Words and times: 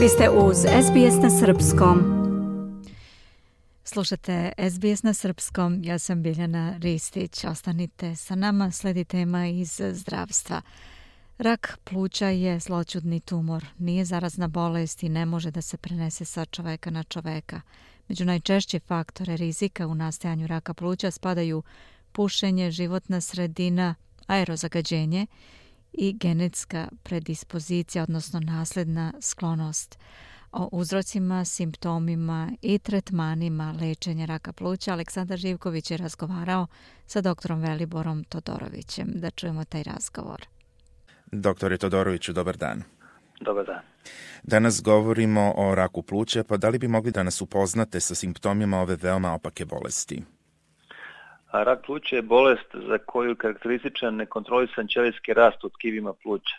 Vi 0.00 0.08
ste 0.08 0.30
uz 0.30 0.56
SBS 0.56 1.22
na 1.22 1.30
Srpskom. 1.30 1.98
Slušate 3.84 4.52
SBS 4.70 5.02
na 5.02 5.14
Srpskom, 5.14 5.80
ja 5.84 5.98
sam 5.98 6.22
Biljana 6.22 6.74
Ristić. 6.78 7.44
Ostanite 7.44 8.16
sa 8.16 8.34
nama, 8.34 8.70
sledi 8.70 9.04
tema 9.04 9.46
iz 9.46 9.80
zdravstva. 9.92 10.62
Rak 11.38 11.78
pluća 11.84 12.28
je 12.28 12.58
zloćudni 12.60 13.20
tumor, 13.20 13.66
nije 13.78 14.04
zarazna 14.04 14.48
bolest 14.48 15.02
i 15.02 15.08
ne 15.08 15.26
može 15.26 15.50
da 15.50 15.62
se 15.62 15.76
prenese 15.76 16.24
sa 16.24 16.44
čoveka 16.44 16.90
na 16.90 17.02
čoveka. 17.02 17.60
Među 18.08 18.24
najčešće 18.24 18.78
faktore 18.78 19.36
rizika 19.36 19.86
u 19.86 19.94
nastajanju 19.94 20.46
raka 20.46 20.74
pluća 20.74 21.10
spadaju 21.10 21.62
pušenje, 22.12 22.70
životna 22.70 23.20
sredina, 23.20 23.94
aerozagađenje 24.26 25.26
i 25.92 26.12
genetska 26.12 26.88
predispozicija, 27.02 28.02
odnosno 28.02 28.40
nasledna 28.40 29.12
sklonost. 29.20 29.98
O 30.52 30.68
uzrocima, 30.72 31.44
simptomima 31.44 32.52
i 32.62 32.78
tretmanima 32.78 33.74
lečenja 33.80 34.26
raka 34.26 34.52
pluća 34.52 34.92
Aleksandar 34.92 35.38
Živković 35.38 35.90
je 35.90 35.96
razgovarao 35.96 36.66
sa 37.06 37.20
doktorom 37.20 37.60
Veliborom 37.60 38.24
Todorovićem. 38.24 39.08
Da 39.14 39.30
čujemo 39.30 39.64
taj 39.64 39.82
razgovor. 39.82 40.46
Doktore 41.32 41.78
Todoroviću, 41.78 42.32
dobar 42.32 42.56
dan. 42.56 42.82
Dobar 43.40 43.66
dan. 43.66 43.82
Danas 44.42 44.82
govorimo 44.82 45.52
o 45.56 45.74
raku 45.74 46.02
pluća, 46.02 46.44
pa 46.44 46.56
da 46.56 46.68
li 46.68 46.78
bi 46.78 46.88
mogli 46.88 47.10
da 47.10 47.22
nas 47.22 47.40
upoznate 47.40 48.00
sa 48.00 48.14
simptomima 48.14 48.80
ove 48.80 48.96
veoma 48.96 49.32
opake 49.32 49.64
bolesti? 49.64 50.22
A 51.50 51.62
rak 51.62 51.86
pluća 51.86 52.16
je 52.16 52.22
bolest 52.22 52.74
za 52.88 52.98
koju 52.98 53.36
karakterističan 53.36 54.16
nekontrolisan 54.16 54.88
ćelijski 54.88 55.34
rast 55.34 55.64
u 55.64 55.68
tkivima 55.68 56.12
pluća. 56.22 56.56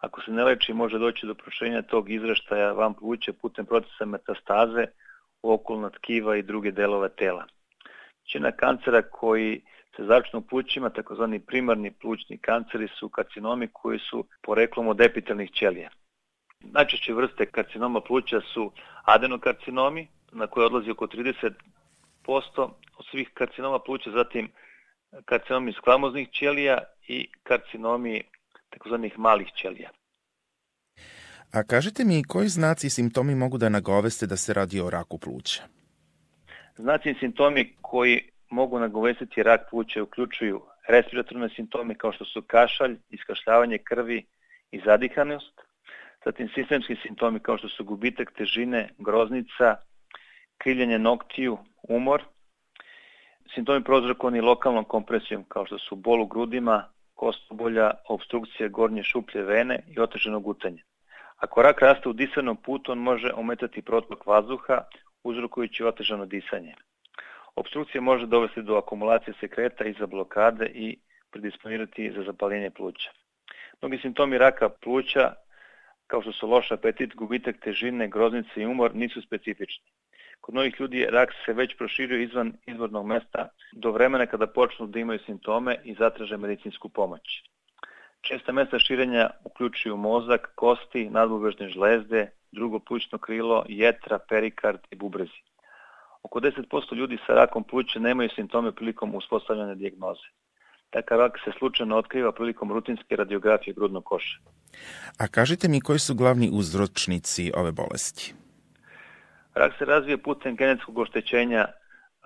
Ako 0.00 0.20
se 0.20 0.30
ne 0.30 0.44
leči, 0.44 0.72
može 0.72 0.98
doći 0.98 1.26
do 1.26 1.34
prošenja 1.34 1.82
tog 1.82 2.10
izraštaja 2.10 2.72
van 2.72 2.94
pluća 2.94 3.32
putem 3.32 3.66
procesa 3.66 4.04
metastaze 4.04 4.86
u 5.42 5.52
okolna 5.52 5.90
tkiva 5.90 6.36
i 6.36 6.42
druge 6.42 6.70
delove 6.70 7.08
tela. 7.08 7.44
Većina 8.22 8.52
kancera 8.52 9.02
koji 9.02 9.62
se 9.96 10.04
začnu 10.04 10.42
plućima, 10.42 10.90
takozvani 10.90 11.40
primarni 11.40 11.90
plućni 11.90 12.38
kanceri 12.38 12.88
su 12.88 13.08
karcinomi 13.08 13.68
koji 13.72 13.98
su 13.98 14.24
poreklom 14.42 14.88
od 14.88 15.00
epitelnih 15.00 15.50
ćelija. 15.52 15.90
Najčešće 16.60 17.12
vrste 17.12 17.46
karcinoma 17.46 18.00
pluća 18.00 18.40
su 18.40 18.72
adenokarcinomi, 19.04 20.08
na 20.32 20.46
koje 20.46 20.66
odlazi 20.66 20.90
oko 20.90 21.06
30% 21.06 21.52
od 22.32 23.04
svih 23.10 23.30
karcinoma 23.34 23.78
pluća, 23.78 24.10
zatim 24.10 24.52
karcinomi 25.24 25.72
sklamoznih 25.72 26.28
ćelija 26.30 26.78
i 27.08 27.28
karcinomi 27.42 28.22
takozvanih 28.70 29.18
malih 29.18 29.48
ćelija. 29.56 29.90
A 31.52 31.62
kažete 31.62 32.04
mi 32.04 32.24
koji 32.24 32.48
znaci 32.48 32.86
i 32.86 32.90
simptomi 32.90 33.34
mogu 33.34 33.58
da 33.58 33.68
nagoveste 33.68 34.26
da 34.26 34.36
se 34.36 34.54
radi 34.54 34.80
o 34.80 34.90
raku 34.90 35.18
pluća? 35.18 35.62
Znaci 36.76 37.10
i 37.10 37.14
simptomi 37.20 37.76
koji 37.82 38.30
mogu 38.50 38.78
nagovestiti 38.78 39.42
rak 39.42 39.60
pluća 39.70 40.02
uključuju 40.02 40.62
respiratorne 40.88 41.48
simptome 41.48 41.94
kao 41.94 42.12
što 42.12 42.24
su 42.24 42.42
kašalj, 42.42 42.96
iskašljavanje 43.10 43.78
krvi 43.78 44.26
i 44.70 44.80
zadihanost, 44.84 45.60
zatim 46.24 46.48
sistemski 46.54 46.96
simptomi 47.02 47.40
kao 47.40 47.58
što 47.58 47.68
su 47.68 47.84
gubitak 47.84 48.32
težine, 48.36 48.88
groznica, 48.98 49.76
krivljenje 50.58 50.98
noktiju, 50.98 51.58
umor, 51.88 52.22
simptomi 53.54 53.84
prozrokovani 53.84 54.40
lokalnom 54.40 54.84
kompresijom 54.84 55.44
kao 55.48 55.66
što 55.66 55.78
su 55.78 55.96
bol 55.96 56.22
u 56.22 56.26
grudima, 56.26 56.84
kostobolja, 57.14 57.90
obstrukcija 58.08 58.68
gornje 58.68 59.02
šuplje 59.02 59.42
vene 59.42 59.78
i 59.96 60.00
oteženo 60.00 60.40
gutanje. 60.40 60.82
Ako 61.36 61.62
rak 61.62 61.82
raste 61.82 62.08
u 62.08 62.12
disanom 62.12 62.56
putu, 62.56 62.92
on 62.92 62.98
može 62.98 63.32
ometati 63.34 63.82
protok 63.82 64.26
vazduha, 64.26 64.82
uzrokujući 65.24 65.84
otežano 65.84 66.26
disanje. 66.26 66.74
Obstrukcija 67.56 68.00
može 68.00 68.26
dovesti 68.26 68.62
do 68.62 68.76
akumulacije 68.76 69.34
sekreta 69.40 69.84
iza 69.84 70.06
blokade 70.06 70.66
i 70.66 70.98
predisponirati 71.30 72.12
za 72.16 72.22
zapaljenje 72.22 72.70
pluća. 72.70 73.10
Mnogi 73.82 73.98
simptomi 73.98 74.38
raka 74.38 74.68
pluća, 74.68 75.34
kao 76.06 76.22
što 76.22 76.32
su 76.32 76.48
loš 76.48 76.72
apetit, 76.72 77.14
gubitak 77.14 77.56
težine, 77.60 78.08
groznice 78.08 78.62
i 78.62 78.66
umor, 78.66 78.94
nisu 78.94 79.22
specifični. 79.22 79.84
Kod 80.44 80.54
novih 80.54 80.74
ljudi 80.80 81.06
rak 81.10 81.28
se 81.44 81.52
već 81.52 81.76
proširio 81.78 82.22
izvan 82.22 82.52
izvornog 82.66 83.06
mesta 83.06 83.48
do 83.72 83.90
vremena 83.90 84.26
kada 84.26 84.46
počnu 84.46 84.86
da 84.86 84.98
imaju 84.98 85.18
simptome 85.26 85.76
i 85.84 85.94
zatraže 85.94 86.36
medicinsku 86.36 86.88
pomoć. 86.88 87.22
Česta 88.20 88.52
mesta 88.52 88.78
širenja 88.78 89.30
uključuju 89.44 89.96
mozak, 89.96 90.52
kosti, 90.54 91.10
nadbubežne 91.10 91.68
žlezde, 91.68 92.30
drugo 92.52 92.78
plućno 92.78 93.18
krilo, 93.18 93.64
jetra, 93.68 94.18
perikard 94.28 94.80
i 94.90 94.96
bubrezi. 94.96 95.40
Oko 96.22 96.40
10% 96.40 96.94
ljudi 96.94 97.18
sa 97.26 97.32
rakom 97.32 97.64
pluća 97.64 97.98
nemaju 97.98 98.28
simptome 98.34 98.72
prilikom 98.72 99.14
uspostavljanja 99.14 99.74
dijagnoze. 99.74 100.28
Takav 100.90 101.18
rak 101.18 101.38
se 101.44 101.50
slučajno 101.58 101.96
otkriva 101.96 102.32
prilikom 102.32 102.72
rutinske 102.72 103.16
radiografije 103.16 103.74
grudnog 103.74 104.04
koša. 104.04 104.38
A 105.18 105.28
kažite 105.28 105.68
mi 105.68 105.80
koji 105.80 105.98
su 105.98 106.14
glavni 106.14 106.50
uzročnici 106.52 107.52
ove 107.56 107.72
bolesti? 107.72 108.34
Rak 109.54 109.72
se 109.78 109.84
razvije 109.84 110.18
putem 110.18 110.56
genetskog 110.56 110.98
oštećenja 110.98 111.66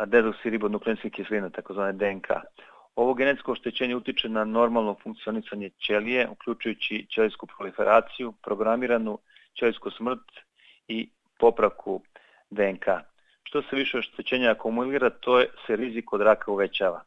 dezoksiribonukleinske 0.06 1.10
kisline, 1.10 1.50
takozvane 1.50 1.92
DNK. 1.92 2.28
Ovo 2.96 3.14
genetsko 3.14 3.52
oštećenje 3.52 3.96
utiče 3.96 4.28
na 4.28 4.44
normalno 4.44 4.96
funkcionisanje 5.02 5.70
ćelije, 5.86 6.28
uključujući 6.28 7.06
ćelijsku 7.10 7.46
proliferaciju, 7.46 8.32
programiranu 8.42 9.18
ćelijsku 9.58 9.90
smrt 9.90 10.30
i 10.88 11.08
popravku 11.38 12.02
DNK. 12.50 12.86
Što 13.42 13.62
se 13.62 13.76
više 13.76 13.98
oštećenja 13.98 14.50
akumulira, 14.50 15.10
to 15.10 15.38
je, 15.38 15.46
se 15.66 15.76
rizik 15.76 16.12
od 16.12 16.20
raka 16.20 16.50
uvećava. 16.50 17.04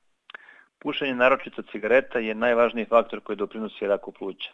Pušenje 0.80 1.16
naročito 1.16 1.62
cigareta 1.62 2.20
je 2.20 2.36
najvažniji 2.36 2.86
faktor 2.86 3.20
koji 3.20 3.36
doprinosi 3.36 3.88
raku 3.88 4.12
pluća. 4.12 4.52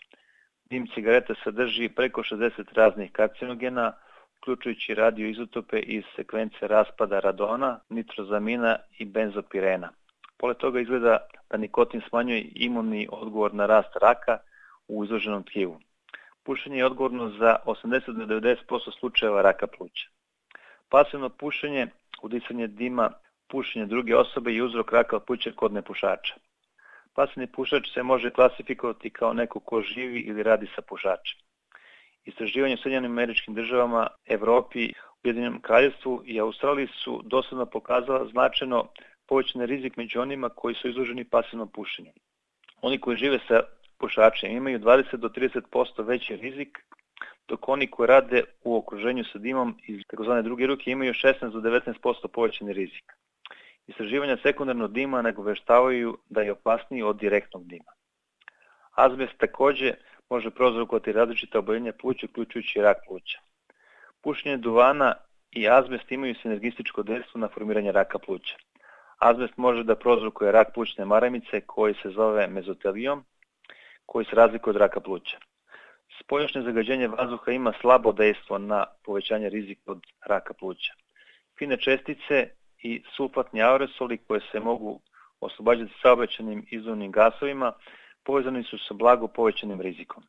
Dim 0.66 0.88
cigareta 0.94 1.34
sadrži 1.44 1.90
preko 1.90 2.24
60 2.24 2.74
raznih 2.74 3.12
karcinogena, 3.12 3.94
uključujući 4.42 4.94
radioizotope 4.94 5.80
iz 5.80 6.04
sekvence 6.16 6.68
raspada 6.68 7.20
radona, 7.20 7.80
nitrozamina 7.90 8.78
i 9.00 9.06
benzopirena. 9.06 9.90
Pored 10.38 10.58
toga 10.58 10.80
izgleda 10.80 11.18
da 11.50 11.58
nikotin 11.58 12.02
smanjuje 12.10 12.52
imunni 12.56 13.08
odgovor 13.12 13.54
na 13.54 13.66
rast 13.66 13.96
raka 14.02 14.38
u 14.88 15.04
izloženom 15.04 15.44
tkivu. 15.44 15.80
Pušenje 16.44 16.78
je 16.78 16.86
odgovorno 16.86 17.30
za 17.30 17.56
80 17.66 18.26
do 18.26 18.40
90% 18.40 19.00
slučajeva 19.00 19.42
raka 19.42 19.68
pluća. 19.68 20.10
Pasivno 20.90 21.30
pušenje, 21.30 21.88
udisanje 22.22 22.68
dima, 22.68 23.12
pušenje 23.48 23.86
druge 23.86 24.16
osobe 24.16 24.54
i 24.54 24.62
uzrok 24.62 24.92
raka 24.92 25.20
pluća 25.20 25.52
kod 25.56 25.74
nepušača. 25.74 26.36
Pasivni 27.14 27.48
pušač 27.52 27.94
se 27.94 28.04
može 28.04 28.30
klasifikovati 28.30 29.10
kao 29.10 29.34
neko 29.34 29.60
ko 29.60 29.82
živi 29.82 30.20
ili 30.20 30.44
radi 30.44 30.68
sa 30.76 30.82
pušačem. 30.82 31.47
Istraživanje 32.28 32.74
u 32.74 32.78
Sjedinjenim 32.78 33.12
američkim 33.12 33.54
državama, 33.54 34.08
Evropi, 34.26 34.94
Ujedinjenom 35.24 35.62
kraljevstvu 35.62 36.24
i 36.26 36.40
Australiji 36.40 36.88
su 37.04 37.22
dosadno 37.26 37.66
pokazala 37.66 38.28
značajno 38.32 38.88
povećan 39.28 39.62
rizik 39.62 39.98
među 39.98 40.22
onima 40.22 40.50
koji 40.50 40.76
su 40.76 40.90
izloženi 40.90 41.24
pasivnom 41.24 41.70
pušenju. 41.72 42.12
Oni 42.82 43.00
koji 43.00 43.18
žive 43.18 43.40
sa 43.48 43.62
pušačem 44.00 44.52
imaju 44.52 44.80
20 44.80 45.16
do 45.16 45.30
30% 45.30 46.06
veći 46.06 46.36
rizik, 46.36 46.78
dok 47.48 47.70
oni 47.70 47.88
koji 47.88 48.08
rade 48.08 48.44
u 48.64 48.78
okruženju 48.78 49.24
sa 49.24 49.40
dimom 49.40 49.78
iz 49.88 50.02
takozvane 50.08 50.42
druge 50.42 50.68
ruke 50.68 50.92
imaju 50.92 51.14
16 51.14 51.52
do 51.52 51.60
19% 51.60 52.28
povećani 52.34 52.74
rizik. 52.74 53.14
Istraživanja 53.88 54.38
sekundarnog 54.44 54.94
dima 54.94 55.22
nagoveštavaju 55.22 56.18
da 56.30 56.42
je 56.42 56.52
opasniji 56.52 57.04
od 57.04 57.20
direktnog 57.20 57.68
dima. 57.68 57.92
Azbest 58.96 59.38
takođe 59.38 59.94
može 60.30 60.50
prozrokovati 60.50 61.12
različite 61.12 61.58
oboljenja 61.58 61.94
pluća, 62.02 62.28
uključujući 62.30 62.82
rak 62.82 62.98
pluća. 63.08 63.40
Pušenje 64.22 64.58
duvana 64.58 65.14
i 65.52 65.70
azbest 65.70 66.12
imaju 66.12 66.36
sinergističko 66.42 67.04
dejstvo 67.04 67.40
na 67.40 67.48
formiranje 67.48 67.92
raka 67.92 68.20
pluća. 68.20 68.56
Azbest 69.18 69.58
može 69.58 69.84
da 69.84 69.96
prozrokuje 69.96 70.52
rak 70.52 70.74
plućne 70.74 71.06
maramice 71.06 71.62
koji 71.62 71.94
se 71.94 72.10
zove 72.10 72.48
mezotelijom, 72.48 73.24
koji 74.06 74.26
se 74.26 74.36
razlikuje 74.36 74.72
od 74.72 74.78
raka 74.78 75.00
pluća. 75.00 75.38
Spoljašnje 76.20 76.62
zagađenje 76.62 77.08
vazduha 77.08 77.52
ima 77.52 77.74
slabo 77.82 78.12
dejstvo 78.12 78.58
na 78.58 78.86
povećanje 79.04 79.50
rizika 79.50 79.92
od 79.92 80.02
raka 80.26 80.54
pluća. 80.54 80.94
Fine 81.58 81.78
čestice 81.78 82.50
i 82.84 83.04
sulfatni 83.16 83.64
aerosoli 83.64 84.18
koje 84.18 84.42
se 84.52 84.60
mogu 84.60 85.00
oslobađati 85.40 85.94
saobraćenim 86.02 86.66
izvornim 86.72 87.12
gasovima 87.12 87.74
povezani 88.28 88.64
su 88.64 88.78
sa 88.78 88.94
blago 88.94 89.28
povećanim 89.28 89.82
rizikom. 89.82 90.24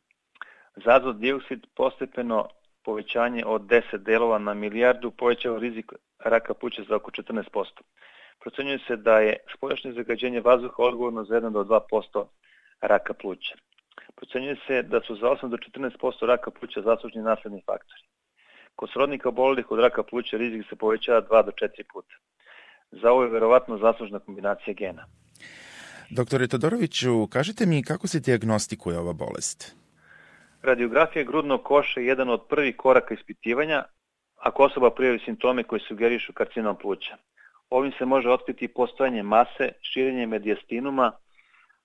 Za 0.75 0.95
azot 0.95 1.17
dioksid 1.17 1.65
postepeno 1.75 2.47
povećanje 2.85 3.43
od 3.45 3.61
10 3.61 3.97
delova 3.97 4.37
na 4.37 4.53
milijardu 4.53 5.11
povećava 5.11 5.59
rizik 5.59 5.91
raka 6.19 6.53
pluća 6.53 6.83
za 6.89 6.95
oko 6.95 7.11
14%. 7.11 7.65
Procenjuje 8.39 8.79
se 8.87 8.95
da 8.95 9.19
je 9.19 9.37
spoljašnje 9.55 9.91
zagađenje 9.91 10.41
vazduha 10.41 10.83
odgovorno 10.83 11.23
za 11.23 11.35
1 11.35 11.51
do 11.51 11.63
2% 11.63 12.25
raka 12.81 13.13
pluća. 13.13 13.55
Procenjuje 14.15 14.55
se 14.67 14.83
da 14.83 15.01
su 15.01 15.15
za 15.15 15.27
8 15.27 15.49
do 15.49 15.57
14% 15.57 16.25
raka 16.25 16.51
pluća 16.51 16.81
zaslužni 16.81 17.21
nasledni 17.21 17.61
faktori. 17.65 18.03
Kod 18.75 18.89
srodnika 18.93 19.29
obolelih 19.29 19.71
od 19.71 19.79
raka 19.79 20.03
pluća 20.03 20.37
rizik 20.37 20.65
se 20.69 20.75
povećava 20.75 21.21
2 21.21 21.45
do 21.45 21.51
4 21.51 21.83
puta. 21.93 22.15
Za 22.91 23.11
ovo 23.11 23.23
je 23.23 23.29
verovatno 23.29 23.77
zaslužna 23.77 24.19
kombinacija 24.19 24.73
gena. 24.73 25.05
Doktore 26.11 26.47
Todoroviću, 26.47 27.27
kažite 27.27 27.65
mi 27.65 27.83
kako 27.83 28.07
se 28.07 28.19
diagnostikuje 28.19 28.99
ova 28.99 29.13
bolest? 29.13 29.75
Radiografija 30.61 31.23
grudnog 31.23 31.63
koša 31.63 31.99
je 31.99 32.05
jedan 32.05 32.29
od 32.29 32.41
prvih 32.49 32.75
koraka 32.77 33.13
ispitivanja 33.13 33.83
ako 34.37 34.63
osoba 34.63 34.91
prijavi 34.91 35.19
simptome 35.25 35.63
koji 35.63 35.81
sugerišu 35.87 36.33
karcinom 36.33 36.75
pluća. 36.81 37.17
Ovim 37.69 37.91
se 37.97 38.05
može 38.05 38.29
otkriti 38.29 38.67
postojanje 38.67 39.23
mase, 39.23 39.71
širenje 39.81 40.27
medijastinuma, 40.27 41.11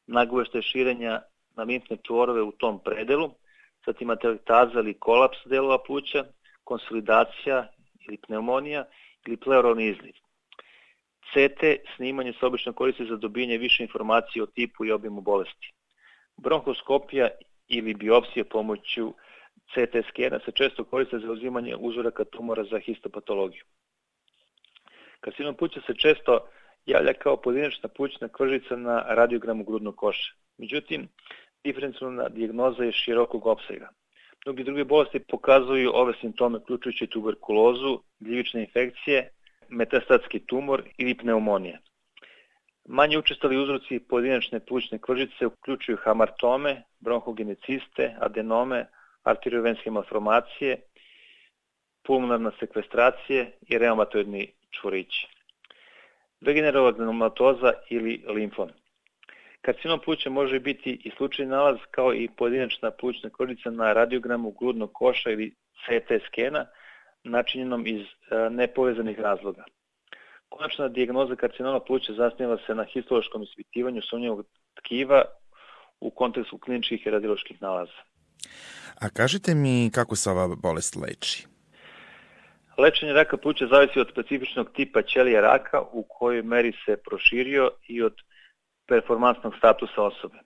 nagovešte 0.06 0.62
širenja 0.62 1.20
na 1.56 1.62
limfne 1.62 1.96
čvorove 2.06 2.42
u 2.42 2.52
tom 2.52 2.80
predelu, 2.84 3.30
zatim 3.86 4.10
atelektaza 4.10 4.78
ili 4.78 4.98
kolaps 4.98 5.38
delova 5.46 5.78
pluća, 5.86 6.24
konsolidacija 6.64 7.68
ili 8.08 8.16
pneumonija 8.16 8.84
ili 9.26 9.36
pleuralni 9.36 9.86
izliv. 9.86 10.23
CT 11.32 11.62
snimanje 11.96 12.32
se 12.32 12.46
obično 12.46 12.72
koristi 12.72 13.06
za 13.06 13.16
dobijanje 13.16 13.58
više 13.58 13.82
informacije 13.82 14.42
o 14.42 14.46
tipu 14.46 14.84
i 14.84 14.92
obimu 14.92 15.20
bolesti. 15.20 15.72
Bronhoskopija 16.36 17.28
ili 17.68 17.94
biopsija 17.94 18.44
pomoću 18.44 19.14
CT 19.72 20.08
skena 20.08 20.40
se 20.44 20.52
često 20.52 20.84
koriste 20.84 21.18
za 21.18 21.32
uzimanje 21.32 21.76
uzoraka 21.76 22.24
tumora 22.24 22.64
za 22.64 22.78
histopatologiju. 22.78 23.64
Karcinom 25.20 25.54
pluća 25.54 25.80
se 25.86 25.94
često 25.94 26.38
javlja 26.86 27.12
kao 27.12 27.36
pojedinačna 27.36 27.88
plućna 27.88 28.28
kvržica 28.28 28.76
na 28.76 29.04
radiogramu 29.08 29.64
grudnog 29.64 29.96
koša. 29.96 30.34
Međutim, 30.58 31.08
diferencijalna 31.64 32.28
dijagnoza 32.28 32.84
je 32.84 32.92
širokog 32.92 33.46
opsega. 33.46 33.88
Mnogi 34.46 34.64
druge 34.64 34.84
bolesti 34.84 35.20
pokazuju 35.20 35.90
ove 35.94 36.12
simptome, 36.20 36.58
uključujući 36.58 37.06
tuberkulozu, 37.06 37.98
gljivične 38.20 38.60
infekcije, 38.60 39.30
metastatski 39.68 40.46
tumor 40.46 40.82
ili 40.98 41.14
pneumonija. 41.14 41.78
Manje 42.88 43.18
učestali 43.18 43.56
uzroci 43.56 43.98
pojedinačne 44.08 44.60
plućne 44.60 44.98
kvržice 44.98 45.46
uključuju 45.46 45.98
hamartome, 46.04 46.82
bronhogeneciste, 47.00 48.16
adenome, 48.20 48.86
arteriovenske 49.22 49.90
malformacije, 49.90 50.80
pulmonarna 52.06 52.52
sekvestracije 52.60 53.50
i 53.68 53.78
reumatoidni 53.78 54.52
čvorići. 54.70 55.28
Vegenerovagnumatoza 56.40 57.72
ili 57.90 58.24
limfom. 58.28 58.68
Karcinom 59.60 60.00
pluća 60.04 60.30
može 60.30 60.60
biti 60.60 61.00
i 61.04 61.10
slučajni 61.16 61.50
nalaz 61.50 61.78
kao 61.90 62.14
i 62.14 62.28
pojedinačna 62.36 62.90
plućna 62.90 63.30
kvržica 63.30 63.70
na 63.70 63.92
radiogramu 63.92 64.50
grudnog 64.50 64.92
koša 64.92 65.30
ili 65.30 65.54
CT 65.84 66.26
skena, 66.26 66.66
načinjenom 67.24 67.86
iz 67.86 68.00
e, 68.00 68.50
nepovezanih 68.50 69.18
razloga. 69.18 69.64
Konačna 70.48 70.88
dijagnoza 70.88 71.36
karcinoma 71.36 71.80
pluća 71.80 72.12
zasniva 72.12 72.58
se 72.66 72.74
na 72.74 72.84
histološkom 72.84 73.42
ispitivanju 73.42 74.02
sumnjivog 74.02 74.46
tkiva 74.74 75.24
u 76.00 76.10
kontekstu 76.10 76.58
kliničkih 76.58 77.06
i 77.06 77.10
radioloških 77.10 77.62
nalaza. 77.62 78.00
A 79.00 79.08
kažite 79.08 79.54
mi 79.54 79.90
kako 79.94 80.16
se 80.16 80.30
ova 80.30 80.56
bolest 80.62 80.96
leči? 80.96 81.46
Lečenje 82.78 83.12
raka 83.12 83.36
pluća 83.36 83.66
zavisi 83.66 84.00
od 84.00 84.08
specifičnog 84.12 84.70
tipa 84.72 85.02
ćelija 85.02 85.40
raka 85.40 85.80
u 85.80 86.06
kojoj 86.08 86.42
meri 86.42 86.72
se 86.86 86.96
proširio 86.96 87.70
i 87.88 88.02
od 88.02 88.14
performansnog 88.86 89.54
statusa 89.58 90.02
osobe. 90.02 90.38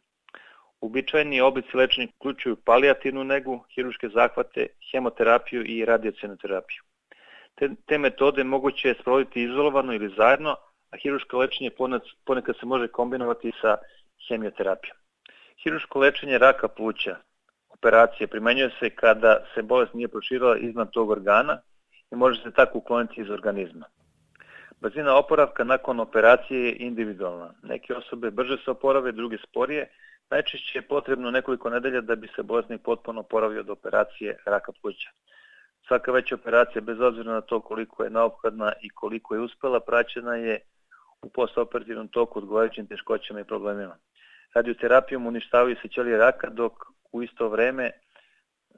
Uobičajeni 0.81 1.41
oblici 1.41 1.77
lečenja 1.77 2.09
uključuju 2.17 2.57
palijativnu 2.57 3.25
negu, 3.25 3.65
hiruške 3.75 4.09
zahvate, 4.09 4.67
hemoterapiju 4.91 5.65
i 5.67 5.85
radiocenoterapiju. 5.85 6.83
Te, 7.55 7.71
te 7.87 7.99
metode 7.99 8.45
moguće 8.45 8.89
je 8.89 8.99
sprovoditi 9.01 9.43
izolovano 9.43 9.95
ili 9.95 10.15
zajedno, 10.17 10.57
a 10.91 10.97
hiruško 11.03 11.39
lečenje 11.39 11.71
ponekad 12.25 12.57
se 12.61 12.67
može 12.67 12.89
kombinovati 12.89 13.53
sa 13.61 13.77
hemioterapijom. 14.29 14.97
Hiruško 15.63 15.99
lečenje 15.99 16.39
raka 16.39 16.69
pluća 16.69 17.17
operacije 17.69 18.27
primenjuje 18.27 18.71
se 18.81 18.91
kada 18.91 19.45
se 19.55 19.63
bolest 19.63 19.95
nije 19.95 20.09
proširila 20.09 20.59
iznad 20.59 20.91
tog 20.91 21.11
organa 21.11 21.61
i 22.11 22.17
može 22.17 22.43
se 22.43 22.51
tako 22.51 22.79
ukloniti 22.79 23.21
iz 23.21 23.31
organizma. 23.31 23.87
Brzina 24.81 25.17
oporavka 25.17 25.65
nakon 25.65 26.01
operacije 26.01 26.65
je 26.65 26.77
individualna. 26.79 27.55
Neke 27.63 27.95
osobe 27.95 28.31
brže 28.31 28.57
se 28.65 28.71
oporave, 28.71 29.13
druge 29.13 29.39
sporije. 29.39 29.89
Najčešće 30.31 30.79
je 30.79 30.83
potrebno 30.83 31.31
nekoliko 31.31 31.71
nedelja 31.71 32.01
da 32.01 32.17
bi 32.17 32.29
se 32.37 32.43
bolesnik 32.43 32.83
potpuno 32.83 33.21
oporavio 33.21 33.61
od 33.61 33.71
operacije 33.71 34.37
raka 34.45 34.73
pluća. 34.83 35.11
Svaka 35.87 36.13
veća 36.13 36.35
operacija, 36.35 36.81
bez 36.81 37.01
obzira 37.01 37.33
na 37.33 37.41
to 37.41 37.61
koliko 37.61 38.05
je 38.05 38.11
neophodna 38.11 38.73
i 38.83 38.91
koliko 38.91 39.35
je 39.35 39.41
uspela, 39.41 39.81
praćena 39.81 40.37
je 40.37 40.61
u 41.23 41.29
postoperativnom 41.29 42.09
toku 42.09 42.39
odgovarajućim 42.39 42.87
teškoćama 42.87 43.41
i 43.41 43.45
problemima. 43.45 43.97
Radioterapijom 44.55 45.27
uništavaju 45.27 45.77
se 45.83 45.89
ćelije 45.89 46.19
raka, 46.19 46.51
dok 46.51 46.73
u 47.13 47.23
isto 47.23 47.49
vreme 47.49 47.91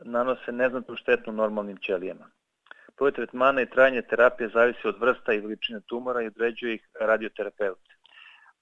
nanose 0.05 0.53
neznatnu 0.53 0.97
štetnu 0.97 1.33
normalnim 1.33 1.77
ćelijama. 1.77 2.31
Broj 2.97 3.13
tretmana 3.13 3.63
i 3.63 3.71
trajanje 3.71 4.03
terapije 4.03 4.49
zavisi 4.49 4.89
od 4.89 4.99
vrsta 5.01 5.33
i 5.33 5.41
veličine 5.41 5.81
tumora 5.81 6.23
i 6.23 6.27
određuje 6.27 6.75
ih 6.75 6.89
radioterapeut. 7.01 7.90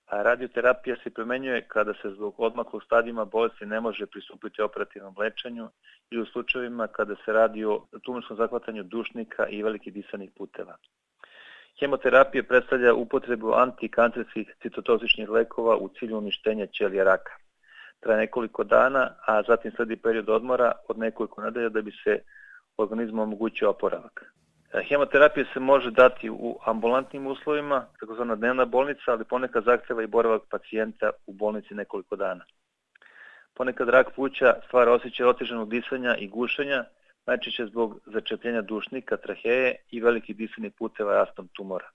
A 0.08 0.22
radioterapija 0.22 0.96
se 1.04 1.10
primenjuje 1.10 1.64
kada 1.68 1.94
se 1.94 2.10
zbog 2.10 2.34
odmaklog 2.40 2.82
stadijima 2.82 3.24
bolesti 3.24 3.66
ne 3.66 3.80
može 3.80 4.06
pristupiti 4.06 4.62
operativnom 4.62 5.14
lečenju 5.18 5.68
i 6.10 6.18
u 6.18 6.26
slučajevima 6.26 6.86
kada 6.86 7.14
se 7.24 7.32
radi 7.32 7.64
o 7.64 7.86
tumorskom 8.02 8.36
zahvatanju 8.36 8.82
dušnika 8.82 9.48
i 9.48 9.62
velikih 9.62 9.92
disanih 9.92 10.30
puteva. 10.36 10.76
Hemoterapija 11.80 12.42
predstavlja 12.42 12.94
upotrebu 12.94 13.52
antikancerskih 13.52 14.54
citotoksičnih 14.62 15.28
lekova 15.28 15.76
u 15.76 15.88
cilju 15.88 16.18
uništenja 16.18 16.66
ćelija 16.66 17.04
raka. 17.04 17.32
Traje 18.00 18.18
nekoliko 18.18 18.64
dana, 18.64 19.10
a 19.26 19.42
zatim 19.42 19.72
sledi 19.76 19.96
period 19.96 20.28
odmora 20.28 20.72
od 20.88 20.98
nekoliko 20.98 21.42
nedelja 21.42 21.68
da 21.68 21.82
bi 21.82 21.92
se 22.04 22.18
organizmu 22.76 23.22
omogućio 23.22 23.70
oporavak. 23.70 24.32
E, 24.72 24.82
hemoterapija 24.82 25.46
se 25.52 25.60
može 25.60 25.90
dati 25.90 26.30
u 26.30 26.58
ambulantnim 26.64 27.26
uslovima, 27.26 27.86
takozvana 28.00 28.36
dnevna 28.36 28.64
bolnica, 28.64 29.12
ali 29.12 29.24
ponekad 29.24 29.64
zahteva 29.64 30.02
i 30.02 30.06
boravak 30.06 30.42
pacijenta 30.50 31.10
u 31.26 31.32
bolnici 31.32 31.74
nekoliko 31.74 32.16
dana. 32.16 32.44
Ponekad 33.54 33.88
rak 33.88 34.14
pluća 34.14 34.54
stvara 34.66 34.92
osjećaj 34.92 35.26
oteženog 35.26 35.70
disanja 35.70 36.16
i 36.16 36.28
gušenja, 36.28 36.84
najčešće 37.26 37.66
zbog 37.66 38.00
začepljenja 38.06 38.62
dušnika, 38.62 39.16
traheje 39.16 39.76
i 39.90 40.00
velikih 40.00 40.36
disanih 40.36 40.72
puteva 40.78 41.14
rastom 41.14 41.48
tumora. 41.52 41.90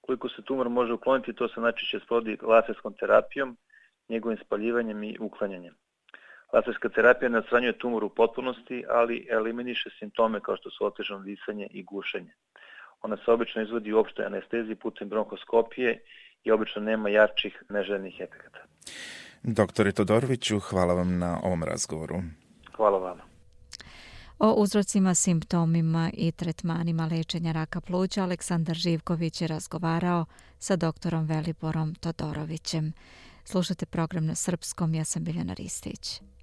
Koliko 0.00 0.28
se 0.28 0.42
tumor 0.42 0.68
može 0.68 0.92
ukloniti, 0.92 1.32
to 1.32 1.48
se 1.48 1.60
najčešće 1.60 2.00
sprovodi 2.00 2.38
laserskom 2.42 2.94
terapijom, 2.94 3.56
njegovim 4.08 4.38
spaljivanjem 4.38 5.02
i 5.02 5.16
uklanjanjem. 5.20 5.74
Laserska 6.52 6.88
terapija 6.88 7.28
ne 7.28 7.38
odstranjuje 7.38 7.78
tumor 7.78 8.04
u 8.04 8.08
potpunosti, 8.08 8.84
ali 8.88 9.26
eliminiše 9.30 9.90
simptome 9.98 10.40
kao 10.40 10.56
što 10.56 10.70
su 10.70 10.86
otežano 10.86 11.20
disanje 11.20 11.66
i 11.70 11.82
gušenje. 11.82 12.32
Ona 13.02 13.16
se 13.16 13.30
obično 13.30 13.62
izvodi 13.62 13.92
u 13.92 13.98
opštoj 13.98 14.26
anesteziji 14.26 14.74
putem 14.74 15.08
bronhoskopije 15.08 16.02
i 16.44 16.50
obično 16.50 16.82
nema 16.82 17.08
jačih 17.08 17.62
neželjenih 17.68 18.20
efekata. 18.20 18.58
Doktore 19.42 19.92
Todoroviću, 19.92 20.58
hvala 20.60 20.94
vam 20.94 21.18
na 21.18 21.40
ovom 21.42 21.62
razgovoru. 21.62 22.16
Hvala 22.76 22.98
vama. 22.98 23.22
O 24.38 24.52
uzrocima, 24.52 25.14
simptomima 25.14 26.10
i 26.14 26.32
tretmanima 26.32 27.06
lečenja 27.06 27.52
raka 27.52 27.80
pluća 27.80 28.22
Aleksandar 28.22 28.76
Živković 28.76 29.40
je 29.40 29.48
razgovarao 29.48 30.24
sa 30.58 30.76
doktorom 30.76 31.26
Veliborom 31.26 31.94
Todorovićem. 31.94 32.92
Slušate 33.44 33.86
program 33.86 34.26
na 34.26 34.34
srpskom, 34.34 34.94
ja 34.94 35.04
sam 35.04 35.24
Biljana 35.24 35.54
Ristić. 35.54 36.20